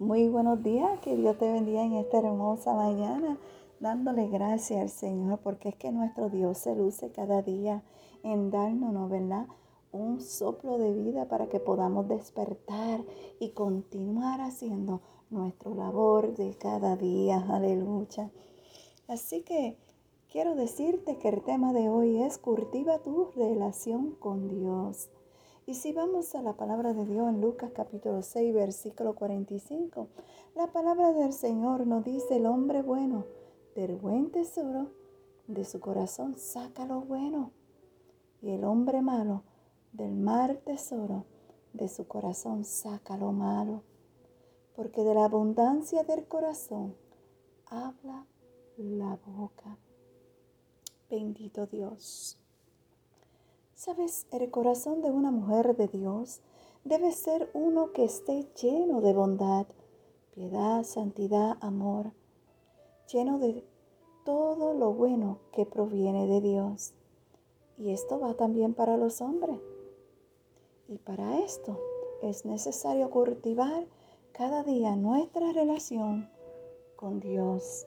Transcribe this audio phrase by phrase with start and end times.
[0.00, 3.36] Muy buenos días, que Dios te bendiga en esta hermosa mañana,
[3.80, 7.82] dándole gracias al Señor, porque es que nuestro Dios se luce cada día
[8.22, 9.46] en darnos, ¿verdad?
[9.92, 13.04] Un soplo de vida para que podamos despertar
[13.40, 18.30] y continuar haciendo nuestra labor de cada día, aleluya.
[19.06, 19.76] Así que
[20.32, 25.10] quiero decirte que el tema de hoy es cultiva tu relación con Dios.
[25.70, 30.08] Y si vamos a la palabra de Dios en Lucas capítulo 6, versículo 45,
[30.56, 33.24] la palabra del Señor nos dice, el hombre bueno
[33.76, 34.90] del buen tesoro
[35.46, 37.52] de su corazón saca lo bueno.
[38.42, 39.44] Y el hombre malo
[39.92, 41.24] del mal tesoro
[41.72, 43.84] de su corazón saca lo malo.
[44.74, 46.96] Porque de la abundancia del corazón
[47.66, 48.26] habla
[48.76, 49.78] la boca.
[51.08, 52.39] Bendito Dios.
[53.80, 56.42] Sabes, el corazón de una mujer de Dios
[56.84, 59.66] debe ser uno que esté lleno de bondad,
[60.34, 62.12] piedad, santidad, amor,
[63.10, 63.64] lleno de
[64.26, 66.92] todo lo bueno que proviene de Dios.
[67.78, 69.58] Y esto va también para los hombres.
[70.86, 71.80] Y para esto
[72.20, 73.86] es necesario cultivar
[74.32, 76.28] cada día nuestra relación
[76.96, 77.86] con Dios.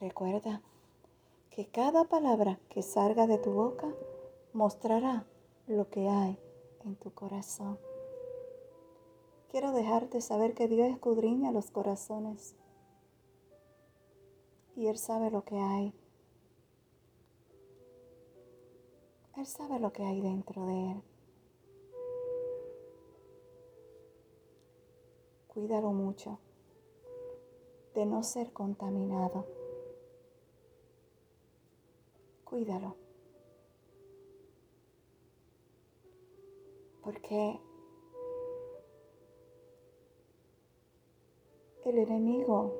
[0.00, 0.60] Recuerda
[1.50, 3.94] que cada palabra que salga de tu boca
[4.52, 5.26] mostrará
[5.66, 6.38] lo que hay
[6.84, 7.78] en tu corazón.
[9.50, 12.54] Quiero dejarte saber que Dios escudriña los corazones
[14.76, 15.94] y Él sabe lo que hay.
[19.36, 21.02] Él sabe lo que hay dentro de Él.
[25.48, 26.38] Cuídalo mucho
[27.94, 29.46] de no ser contaminado.
[32.44, 33.09] Cuídalo.
[37.02, 37.60] Porque
[41.84, 42.72] el enemigo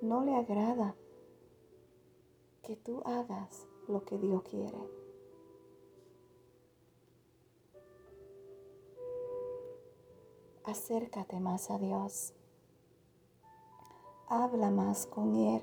[0.00, 0.94] no le agrada
[2.62, 4.78] que tú hagas lo que Dios quiere.
[10.64, 12.32] Acércate más a Dios.
[14.28, 15.62] Habla más con Él.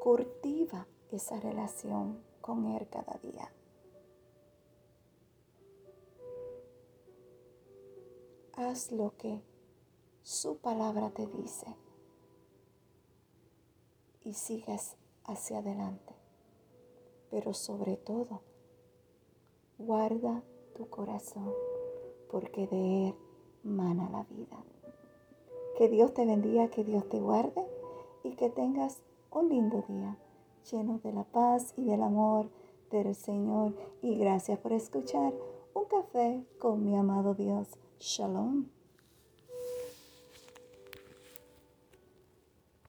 [0.00, 3.52] Cultiva esa relación con Él cada día.
[8.54, 9.42] Haz lo que
[10.22, 11.66] su palabra te dice
[14.24, 16.14] y sigues hacia adelante.
[17.30, 18.40] Pero sobre todo,
[19.76, 20.42] guarda
[20.74, 21.52] tu corazón
[22.30, 23.14] porque de él
[23.62, 24.64] mana la vida.
[25.76, 27.62] Que Dios te bendiga, que Dios te guarde
[28.24, 30.16] y que tengas un lindo día
[30.70, 32.50] lleno de la paz y del amor
[32.90, 33.74] del Señor.
[34.02, 35.32] Y gracias por escuchar
[35.74, 37.68] un café con mi amado Dios.
[38.00, 38.77] Shalom.